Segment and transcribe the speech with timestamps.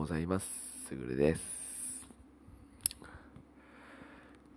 [0.00, 0.46] ございます。
[0.88, 1.42] すぐるです。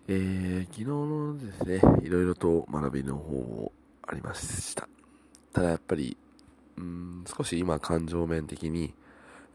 [0.08, 3.74] えー、昨日のですね、いろいろと学びの方も
[4.08, 4.88] ありました。
[5.52, 6.16] ただやっぱり、
[6.78, 8.94] うん、少し今感情面的に、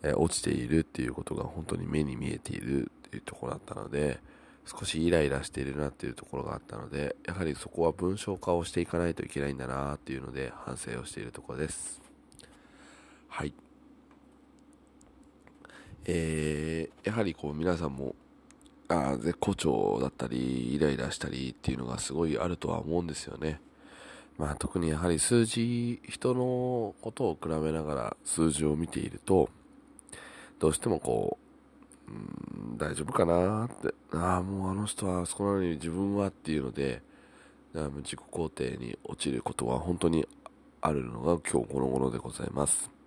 [0.03, 4.21] えー、落ちているっていうことが本当に目に見えているっていうところだったので、
[4.67, 12.03] 少しイライラしているなっていうところがあったので、やはりそこは文章化をしていかないといけないんだなっていうので反省をしているところです。
[13.29, 13.55] はい。
[16.11, 18.15] えー、やはりこう皆さんも
[18.89, 23.61] あ絶好調だったりイライラしたりっていうのがすごいあるとは思うんですよね。
[24.39, 29.51] まあ、特にやはり数字人のことを比べながら数字を見ていると
[30.61, 31.39] どうしてもこ
[32.09, 37.03] う、うん、大丈夫かなってああもうあの人はあそこなのに自分はっていうので
[37.75, 40.27] 自己肯定に落ちることは本当に
[40.81, 42.98] あるのが今日この頃でございます。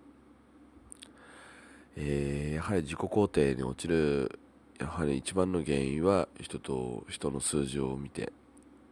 [1.96, 4.38] えー、やはり自己肯定に落ちる
[4.78, 8.32] やはり一番の原因は人と人の数字を見て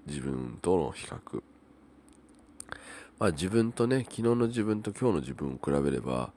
[0.07, 1.42] 自分との比較、
[3.19, 6.31] まあ、自分とね昨日の自分と今日の自分を比べれば、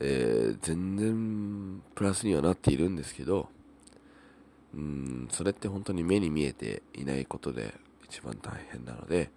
[0.00, 3.48] えー、全然プラスにはなっているんですけど
[4.74, 7.74] うんそれって本当に目に見えていないことで
[8.08, 9.30] 一番大変なので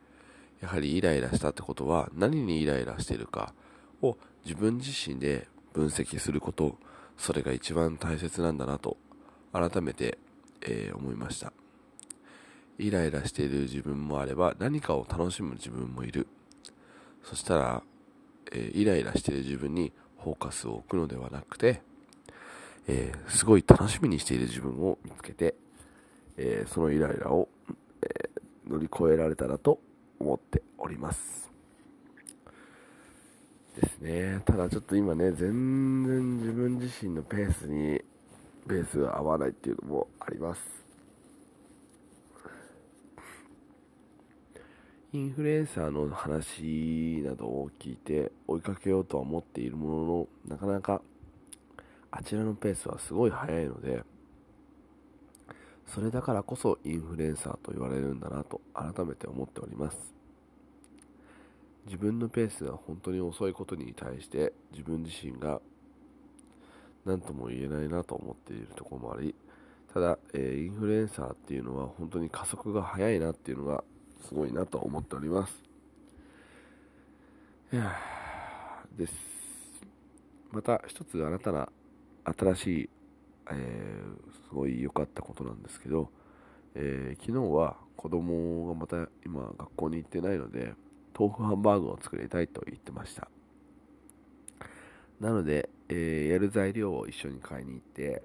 [0.61, 3.53] やはりイライラしたってことは何にイライラしているか
[4.01, 6.77] を自分自身で分析すること
[7.17, 8.97] それが一番大切なんだなと
[9.53, 10.17] 改めて、
[10.61, 11.53] えー、思いました。
[12.77, 16.27] イライラしている自分もあれば何かを楽しむ自分もいる。
[17.23, 17.83] そしたら、
[18.51, 19.91] えー、イライラしている自分に
[20.23, 21.81] フォーカスを置くのではなくて、
[22.87, 25.55] えー、すごい楽しみにしている自分を見つけて、
[26.37, 27.49] えそのイライラを、
[28.01, 28.29] え
[28.67, 29.79] 乗り越えられたらと
[30.19, 31.50] 思っております。
[33.75, 34.41] ですね。
[34.45, 38.01] ただちょっと今ね、全然自分自身のペースに、
[38.67, 40.61] ペースが合わないっていうのもあります。
[45.13, 51.01] インフルエンサーの話などを聞いて追いかけようとは思っているものの、なかなか
[52.11, 54.03] あちらのペースはすごい速いので、
[55.85, 60.20] それだからこそインフルエンサーと言われるんだなと改めて思っております。
[61.85, 65.61] 自分のペースが本当に遅いことに対して自分自身が
[67.05, 69.35] 何とも言えないなと思っているところもあり
[69.93, 73.83] ただ、えー、インフルエンサーっていうのは本当に加速が速いなっていうのが
[74.27, 75.53] すごいなと思っております。
[77.73, 77.97] いや
[78.97, 79.13] です。
[80.51, 81.69] また一つ新たな
[82.23, 82.89] 新しい、
[83.51, 86.09] えー、すごい良かったことなんですけど、
[86.75, 90.73] えー、昨日は子供がまた今学校に行ってないので
[91.17, 93.29] 豆腐ハンバーグを作りたいと言ってました。
[95.19, 98.23] なので、えー、やる材料を一緒に買いに行って、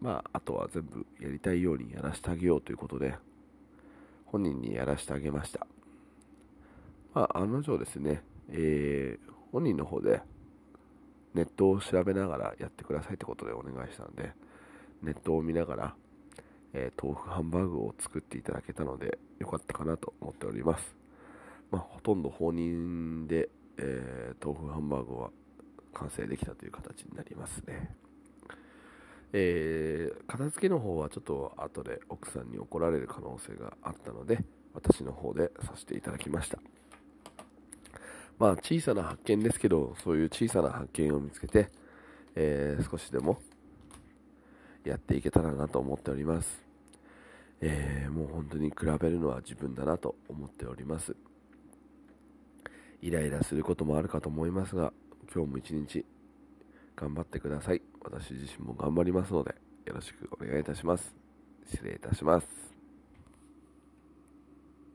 [0.00, 3.14] まあ、あとは全部やりたいようにやらせてあげようということで、
[4.26, 5.66] 本人にやらせてあげました。
[7.12, 10.22] まあ、案の定ですね、えー、本人の方で
[11.34, 14.32] ネットを調べながらやってくださいってことでお願いしたので、
[15.02, 15.94] ネットを見ながら、
[16.72, 20.99] えー、豆腐ハンバーグを作っていただけたので、よかったかなと思っております。
[21.70, 23.48] まあ、ほとんど放任で、
[23.78, 25.30] えー、豆腐ハンバーグは
[25.94, 27.94] 完成できたという形になりますね。
[29.32, 34.44] えー、片付けの方はちょっと後で奥さんに怒られる可能性があったので、
[34.74, 36.58] 私の方でさせていただきました。
[38.38, 41.68] まあ、小さな発見ですけど、そういう小さな発見を見つけて、
[42.34, 43.38] えー、少しでも
[44.84, 46.60] やっていけたらなと思っております。
[47.60, 51.14] えー、もう本当に比べるのは自分だなと思っております。
[53.02, 54.92] イライラすることもあるかと思いますが、
[55.34, 56.04] 今日も一日
[56.96, 57.82] 頑張ってください。
[58.02, 59.54] 私自身も頑張りますので、
[59.86, 61.14] よろしくお願いいたします。
[61.66, 62.69] 失礼いたします。